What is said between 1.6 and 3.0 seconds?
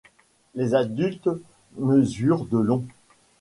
mesurent de long.